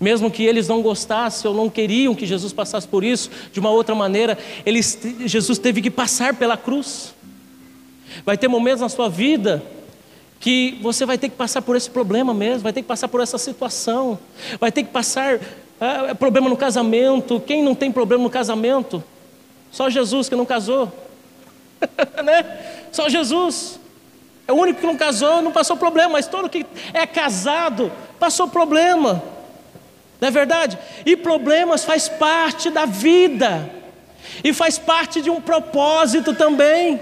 [0.00, 3.70] Mesmo que eles não gostassem ou não queriam que Jesus passasse por isso, de uma
[3.70, 7.14] outra maneira, eles, Jesus teve que passar pela cruz.
[8.24, 9.62] Vai ter momentos na sua vida
[10.40, 13.20] que você vai ter que passar por esse problema mesmo, vai ter que passar por
[13.20, 14.18] essa situação,
[14.60, 15.40] vai ter que passar
[15.80, 17.40] ah, problema no casamento.
[17.40, 19.02] Quem não tem problema no casamento?
[19.70, 20.92] Só Jesus que não casou,
[22.24, 22.86] né?
[22.92, 23.78] Só Jesus.
[24.48, 28.48] É o único que não casou, não passou problema, mas todo que é casado passou
[28.48, 29.22] problema.
[30.20, 30.78] Não é verdade?
[31.04, 33.70] E problemas faz parte da vida.
[34.44, 37.00] E faz parte de um propósito também.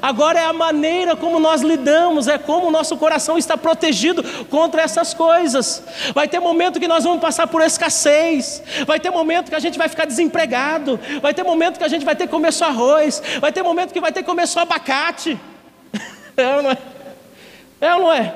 [0.00, 4.82] Agora é a maneira como nós lidamos, é como o nosso coração está protegido contra
[4.82, 5.82] essas coisas.
[6.14, 9.76] Vai ter momento que nós vamos passar por escassez, vai ter momento que a gente
[9.76, 13.22] vai ficar desempregado, vai ter momento que a gente vai ter que comer só arroz,
[13.40, 15.38] vai ter momento que vai ter que comer só abacate.
[16.36, 16.78] É ou não é?
[17.80, 18.34] É ou não é?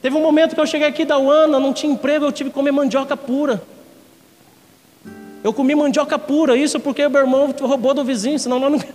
[0.00, 2.54] Teve um momento que eu cheguei aqui da UANA, não tinha emprego, eu tive que
[2.54, 3.62] comer mandioca pura.
[5.44, 8.78] Eu comi mandioca pura, isso porque o meu irmão roubou do vizinho, senão nós não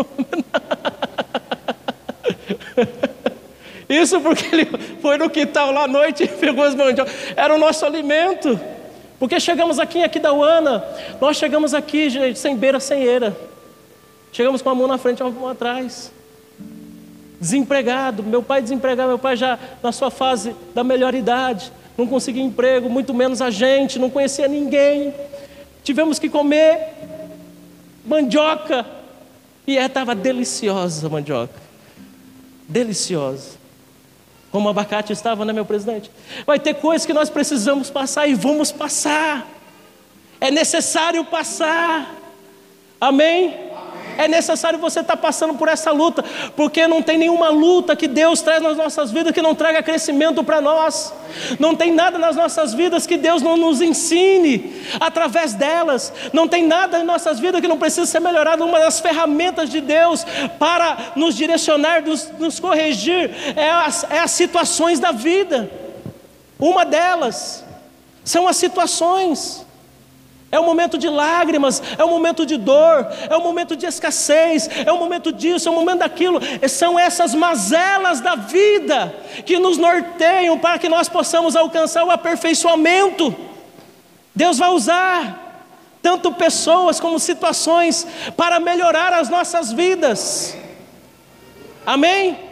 [3.90, 4.66] Isso porque ele
[5.02, 7.14] foi no quintal lá à noite e pegou as mandiocas.
[7.36, 8.60] Era o nosso alimento.
[9.18, 10.84] Porque chegamos aqui, aqui da UANA,
[11.20, 13.36] nós chegamos aqui, gente, sem beira, sem eira.
[14.32, 16.12] Chegamos com a mão na frente e uma mão atrás
[17.40, 22.44] desempregado, meu pai desempregado, meu pai já na sua fase da melhor idade, não conseguia
[22.44, 25.14] emprego, muito menos a gente, não conhecia ninguém.
[25.84, 26.94] Tivemos que comer
[28.06, 28.86] mandioca
[29.66, 31.54] e estava deliciosa a mandioca.
[32.68, 33.58] Deliciosa.
[34.52, 36.10] Como o abacate estava, né, meu presidente?
[36.46, 39.48] Vai ter coisas que nós precisamos passar e vamos passar.
[40.40, 42.16] É necessário passar.
[43.00, 43.67] Amém?
[44.18, 46.24] É necessário você estar passando por essa luta,
[46.56, 50.44] porque não tem nenhuma luta que Deus traz nas nossas vidas que não traga crescimento
[50.44, 51.14] para nós.
[51.60, 56.12] Não tem nada nas nossas vidas que Deus não nos ensine através delas.
[56.34, 58.66] Não tem nada em nossas vidas que não precisa ser melhorado.
[58.66, 60.26] Uma das ferramentas de Deus
[60.58, 65.70] para nos direcionar, nos, nos corrigir, é as, é as situações da vida.
[66.60, 67.64] Uma delas
[68.24, 69.67] são as situações.
[70.50, 74.70] É um momento de lágrimas, é um momento de dor, é um momento de escassez,
[74.86, 76.40] é um momento disso, é um momento daquilo.
[76.70, 79.14] São essas mazelas da vida
[79.46, 83.36] que nos norteiam para que nós possamos alcançar o aperfeiçoamento.
[84.34, 85.48] Deus vai usar
[86.02, 88.08] tanto pessoas como situações
[88.38, 90.56] para melhorar as nossas vidas.
[91.86, 92.47] Amém?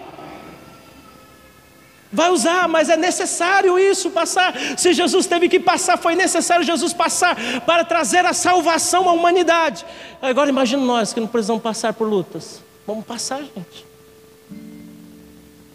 [2.15, 4.55] Vai usar, mas é necessário isso passar.
[4.77, 9.85] Se Jesus teve que passar, foi necessário Jesus passar para trazer a salvação à humanidade.
[10.21, 12.61] Agora imagine nós que não precisamos passar por lutas.
[12.87, 13.85] Vamos passar, gente.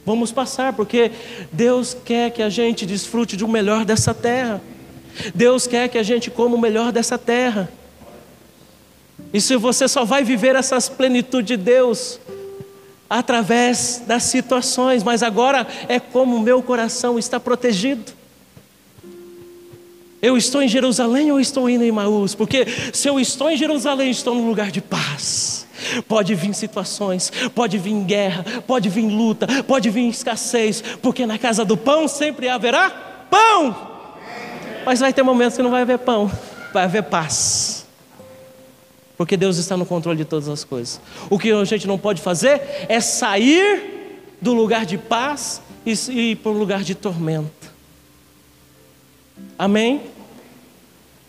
[0.06, 1.12] Vamos passar, porque
[1.52, 4.62] Deus quer que a gente desfrute de um melhor dessa terra.
[5.34, 7.70] Deus quer que a gente coma o melhor dessa terra.
[9.30, 12.18] E se você só vai viver essas plenitudes de Deus
[13.10, 18.12] através das situações, mas agora é como o meu coração está protegido.
[20.22, 22.36] Eu estou em Jerusalém ou estou indo em Maús?
[22.36, 25.66] Porque se eu estou em Jerusalém, estou num lugar de paz.
[26.06, 31.64] Pode vir situações, pode vir guerra, pode vir luta, pode vir escassez, porque na casa
[31.64, 32.90] do pão sempre haverá
[33.30, 33.88] pão.
[34.84, 36.30] Mas vai ter momentos que não vai haver pão,
[36.72, 37.79] vai haver paz
[39.20, 40.98] porque Deus está no controle de todas as coisas.
[41.28, 45.90] O que a gente não pode fazer é sair do lugar de paz e
[46.30, 47.70] ir para o lugar de tormenta.
[49.58, 50.00] Amém?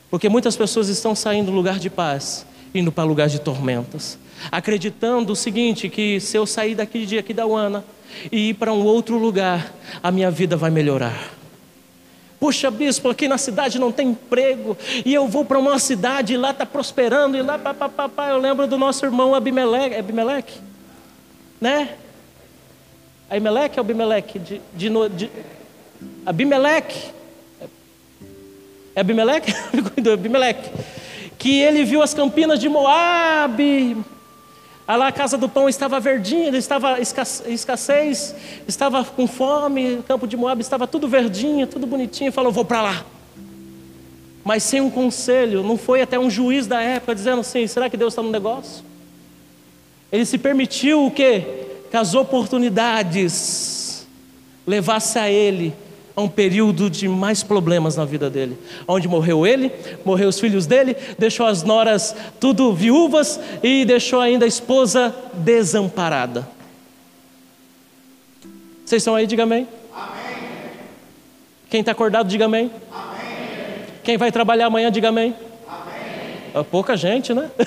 [0.09, 4.17] Porque muitas pessoas estão saindo do lugar de paz, indo para lugar de tormentas,
[4.49, 7.83] acreditando o seguinte: que se eu sair daqui de aqui da Uana
[8.31, 11.40] e ir para um outro lugar, a minha vida vai melhorar.
[12.41, 16.37] Puxa, bispo, aqui na cidade não tem emprego, e eu vou para uma cidade e
[16.37, 20.71] lá está prosperando, e lá, papapá, eu lembro do nosso irmão Abimeleque, Abimeleque
[21.61, 21.89] né?
[23.29, 24.39] Abimeleque ou Abimeleque?
[24.39, 25.31] De, de, de,
[26.25, 27.11] Abimeleque.
[28.95, 29.53] É Abimeleque?
[30.11, 30.71] Abimeleque.
[31.37, 33.95] Que ele viu as campinas de Moabe,
[34.87, 38.35] lá a casa do pão estava verdinha, estava escassez,
[38.67, 42.81] estava com fome, o campo de Moab estava tudo verdinho, tudo bonitinho, falou: vou para
[42.81, 43.05] lá.
[44.43, 47.97] Mas sem um conselho, não foi até um juiz da época dizendo assim: será que
[47.97, 48.83] Deus está no negócio?
[50.11, 51.45] Ele se permitiu o quê?
[51.89, 54.07] Que as oportunidades
[54.65, 55.73] levassem a ele
[56.21, 58.57] a um período de mais problemas na vida dele,
[58.87, 59.71] onde morreu ele,
[60.05, 66.47] morreu os filhos dele, deixou as noras tudo viúvas e deixou ainda a esposa desamparada.
[68.85, 69.67] Vocês estão aí, diga amém.
[69.93, 70.71] amém.
[71.69, 72.69] Quem está acordado, diga amém.
[72.91, 73.85] amém.
[74.03, 75.33] Quem vai trabalhar amanhã, diga amém.
[75.67, 76.37] amém.
[76.53, 77.49] É pouca gente, né?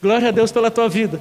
[0.00, 1.20] Glória a Deus pela tua vida.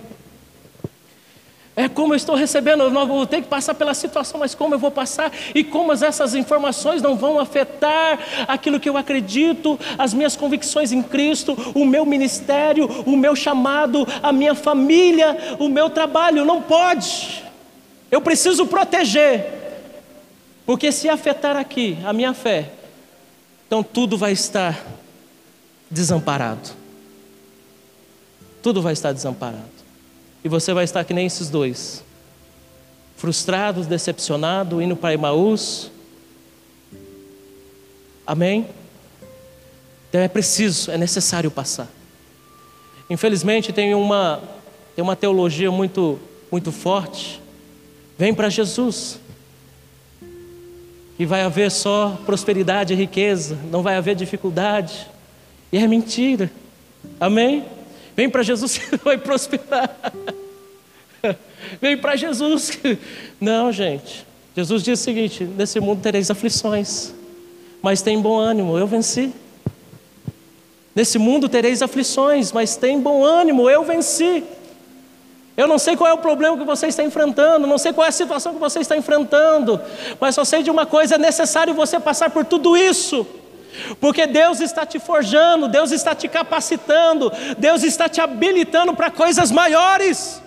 [1.80, 4.80] É como eu estou recebendo, eu vou ter que passar pela situação, mas como eu
[4.80, 10.36] vou passar e como essas informações não vão afetar aquilo que eu acredito, as minhas
[10.36, 16.44] convicções em Cristo, o meu ministério, o meu chamado, a minha família, o meu trabalho.
[16.44, 17.46] Não pode.
[18.12, 19.46] Eu preciso proteger,
[20.66, 22.72] porque se afetar aqui a minha fé,
[23.66, 24.78] então tudo vai estar
[25.90, 26.72] desamparado.
[28.62, 29.79] Tudo vai estar desamparado.
[30.44, 32.04] E você vai estar que nem esses dois,
[33.18, 35.92] frustrados, decepcionados, indo para Emaús.
[38.26, 38.68] Amém?
[40.10, 41.88] Então é preciso, é necessário passar.
[43.10, 44.42] Infelizmente tem uma,
[44.96, 46.20] tem uma teologia muito,
[46.52, 47.42] muito forte.
[48.18, 49.20] Vem para Jesus.
[51.18, 55.06] E vai haver só prosperidade e riqueza, não vai haver dificuldade.
[55.72, 56.50] E é mentira.
[57.20, 57.66] Amém?
[58.20, 59.96] Vem para Jesus que vai prosperar.
[61.80, 62.78] Vem para Jesus.
[63.40, 64.28] Não, gente.
[64.54, 67.14] Jesus diz o seguinte: nesse mundo tereis aflições,
[67.82, 69.32] mas tem bom ânimo, eu venci.
[70.94, 74.44] Nesse mundo tereis aflições, mas tem bom ânimo, eu venci.
[75.56, 78.10] Eu não sei qual é o problema que você está enfrentando, não sei qual é
[78.10, 79.80] a situação que você está enfrentando,
[80.20, 83.26] mas só sei de uma coisa: é necessário você passar por tudo isso
[84.00, 89.52] porque Deus está te forjando, Deus está te capacitando, Deus está te habilitando para coisas
[89.52, 90.42] maiores.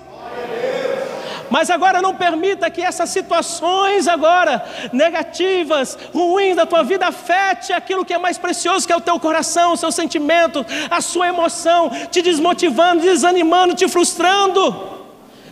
[1.53, 8.07] Mas agora não permita que essas situações agora negativas, ruins da tua vida afete aquilo
[8.07, 11.91] que é mais precioso, que é o teu coração, o seu sentimento, a sua emoção,
[12.11, 15.02] te desmotivando, desanimando, te frustrando.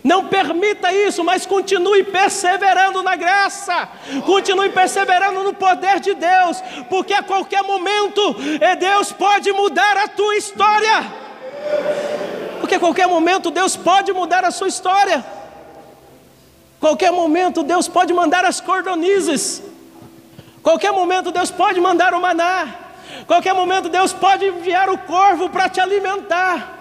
[0.03, 3.89] Não permita isso, mas continue perseverando na graça,
[4.25, 10.09] continue perseverando no poder de Deus, porque a qualquer momento é, Deus pode mudar a
[10.09, 11.21] tua história.
[12.61, 15.25] Porque a qualquer momento Deus pode mudar a sua história.
[16.79, 19.63] Qualquer momento Deus pode mandar as cordonizes.
[20.63, 22.69] Qualquer momento Deus pode mandar o maná.
[23.27, 26.80] Qualquer momento Deus pode enviar o corvo para te alimentar.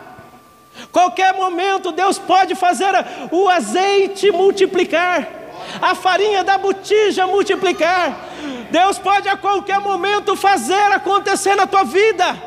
[0.91, 2.91] Qualquer momento Deus pode fazer
[3.31, 5.27] o azeite multiplicar,
[5.81, 8.29] a farinha da botija multiplicar.
[8.71, 12.41] Deus pode a qualquer momento fazer acontecer na tua vida,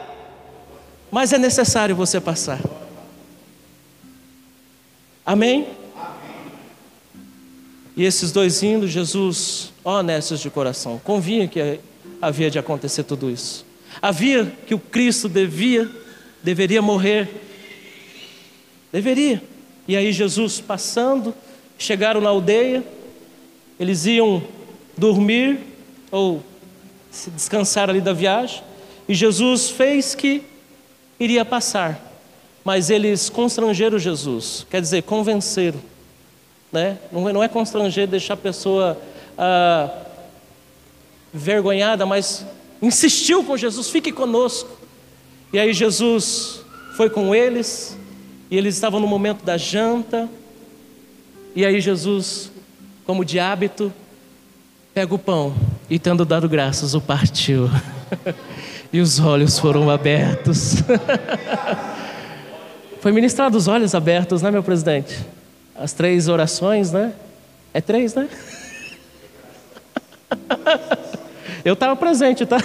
[1.11, 2.61] mas é necessário você passar.
[5.25, 5.69] Amém?
[7.97, 11.81] E esses dois indo, Jesus, honestos de coração, convinha que
[12.21, 13.67] havia de acontecer tudo isso.
[14.01, 15.91] Havia que o Cristo devia,
[16.43, 17.29] deveria morrer.
[18.93, 19.43] Deveria.
[19.89, 21.35] E aí Jesus passando,
[21.79, 22.85] chegaram na aldeia,
[23.81, 24.43] eles iam
[24.97, 25.59] dormir
[26.11, 26.43] ou
[27.11, 28.63] se descansar ali da viagem,
[29.09, 30.43] e Jesus fez que
[31.19, 32.01] iria passar,
[32.65, 35.81] mas eles constrangeram Jesus, quer dizer, convenceram
[36.73, 36.99] né?
[37.13, 38.99] Não, é, é constranger deixar a pessoa
[39.37, 39.91] ah,
[41.33, 42.47] vergonhada, mas
[42.81, 44.71] insistiu com Jesus, fique conosco.
[45.53, 46.63] E aí Jesus
[46.97, 47.97] foi com eles,
[48.53, 50.29] e eles estavam no momento da janta,
[51.57, 52.53] e aí Jesus,
[53.07, 53.91] como de hábito,
[54.93, 55.55] pega o pão
[55.89, 57.71] e, tendo dado graças, o partiu.
[58.93, 60.75] e os olhos foram abertos.
[63.01, 65.19] Foi ministrado os olhos abertos, né, meu presidente?
[65.75, 67.15] as três orações, né?
[67.73, 68.29] É três, né?
[71.65, 72.59] Eu estava presente, tá?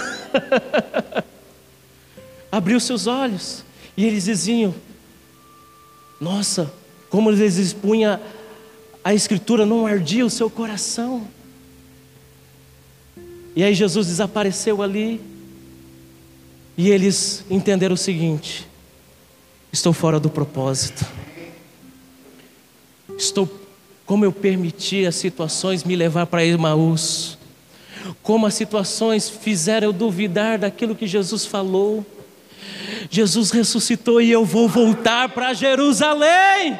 [2.52, 3.64] Abriu seus olhos
[3.96, 4.74] e eles diziam:
[6.20, 6.72] Nossa,
[7.08, 8.18] como eles expunham
[9.04, 11.26] a Escritura, não ardia o seu coração.
[13.54, 15.20] E aí Jesus desapareceu ali
[16.76, 18.68] e eles entenderam o seguinte:
[19.72, 21.04] Estou fora do propósito.
[23.16, 23.48] Estou
[24.06, 27.36] como eu permiti as situações me levar para Emaús.
[28.22, 32.06] Como as situações fizeram eu duvidar daquilo que Jesus falou.
[33.10, 36.78] Jesus ressuscitou e eu vou voltar para Jerusalém.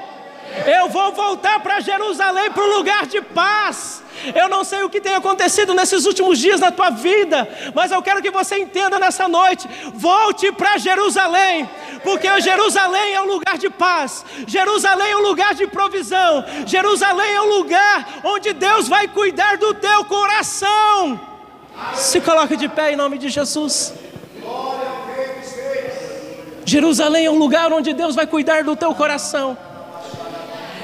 [0.67, 4.03] Eu vou voltar para Jerusalém, para o lugar de paz.
[4.35, 8.03] Eu não sei o que tem acontecido nesses últimos dias na tua vida, mas eu
[8.03, 11.69] quero que você entenda nessa noite: volte para Jerusalém,
[12.03, 17.43] porque Jerusalém é um lugar de paz, Jerusalém é um lugar de provisão, Jerusalém é
[17.43, 21.21] um lugar onde Deus vai cuidar do teu coração.
[21.95, 23.95] Se coloque de pé em nome de Jesus.
[26.69, 29.57] Jerusalém é um lugar onde Deus vai cuidar do teu coração.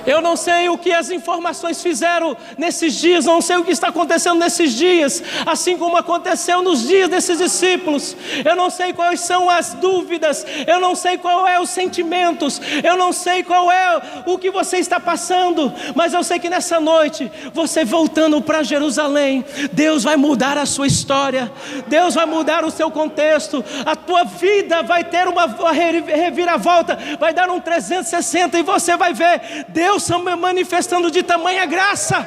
[0.06, 3.88] Eu não sei o que as informações fizeram nesses dias, não sei o que está
[3.88, 8.16] acontecendo nesses dias, assim como aconteceu nos dias desses discípulos.
[8.44, 12.96] Eu não sei quais são as dúvidas, eu não sei qual é os sentimentos, eu
[12.96, 17.30] não sei qual é o que você está passando, mas eu sei que nessa noite,
[17.52, 21.50] você voltando para Jerusalém, Deus vai mudar a sua história,
[21.86, 27.50] Deus vai mudar o seu contexto, a tua vida vai ter uma reviravolta, vai dar
[27.50, 32.26] um 360 e você vai ver Deus Deus manifestando de tamanha graça.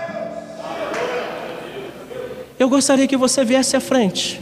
[2.58, 4.42] Eu gostaria que você viesse à frente.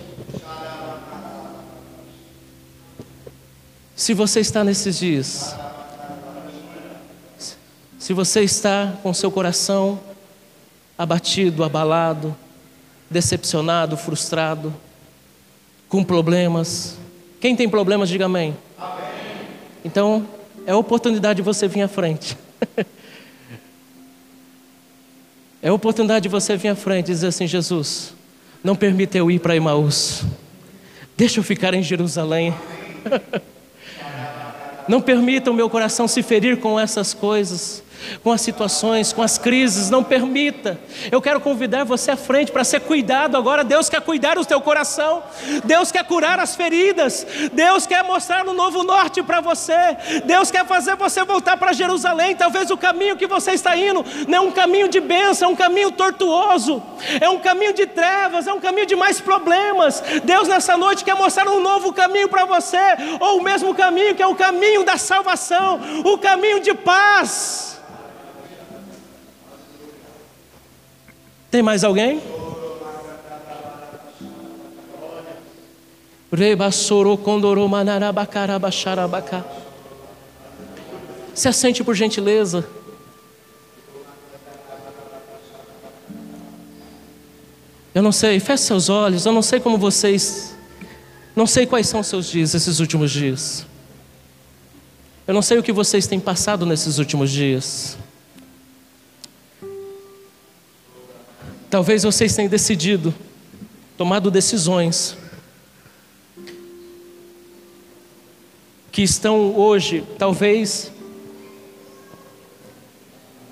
[3.95, 5.55] Se você está nesses dias,
[7.97, 9.99] se você está com seu coração
[10.95, 12.35] abatido, abalado,
[13.09, 14.71] decepcionado, frustrado,
[15.89, 16.95] com problemas,
[17.41, 18.55] quem tem problemas, diga amém.
[18.77, 19.05] amém.
[19.83, 20.27] Então,
[20.67, 22.37] é a oportunidade de você vir à frente.
[25.65, 28.13] É a oportunidade de você vir à frente e dizer assim: Jesus,
[28.63, 30.23] não permita eu ir para Emaús,
[31.17, 32.53] deixa eu ficar em Jerusalém.
[34.87, 37.81] Não permita o meu coração se ferir com essas coisas
[38.23, 40.79] com as situações, com as crises, não permita.
[41.11, 43.63] Eu quero convidar você à frente para ser cuidado agora.
[43.63, 45.23] Deus quer cuidar do teu coração,
[45.63, 50.65] Deus quer curar as feridas, Deus quer mostrar um novo norte para você, Deus quer
[50.65, 52.35] fazer você voltar para Jerusalém.
[52.35, 55.55] Talvez o caminho que você está indo não é um caminho de bênção, é um
[55.55, 56.81] caminho tortuoso,
[57.19, 60.03] é um caminho de trevas, é um caminho de mais problemas.
[60.23, 62.77] Deus nessa noite quer mostrar um novo caminho para você,
[63.19, 67.74] ou o mesmo caminho que é o caminho da salvação, o caminho de paz.
[71.55, 72.21] Tem mais alguém?
[81.33, 82.67] Se assente por gentileza.
[87.93, 90.53] Eu não sei, feche seus olhos, eu não sei como vocês,
[91.33, 93.65] não sei quais são seus dias, esses últimos dias.
[95.25, 97.97] Eu não sei o que vocês têm passado nesses últimos dias.
[101.75, 103.13] Talvez vocês tenham decidido,
[103.97, 105.17] tomado decisões,
[108.93, 110.89] que estão hoje, talvez,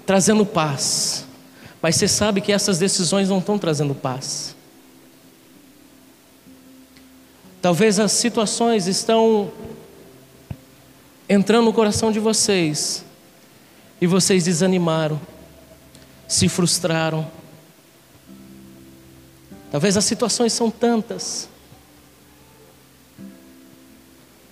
[0.05, 1.25] trazendo paz,
[1.81, 4.55] mas você sabe que essas decisões não estão trazendo paz.
[7.61, 9.51] Talvez as situações estão
[11.27, 13.03] entrando no coração de vocês
[13.99, 15.19] e vocês desanimaram,
[16.25, 17.42] se frustraram.
[19.73, 21.49] Talvez as situações são tantas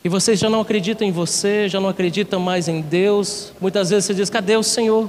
[0.03, 3.53] e vocês já não acreditam em você, já não acreditam mais em Deus.
[3.61, 5.07] Muitas vezes você diz: cadê o Senhor?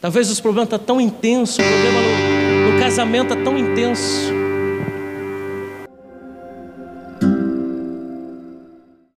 [0.00, 4.41] Talvez os problemas estão tão intensos, o problema no, no casamento está tão intenso.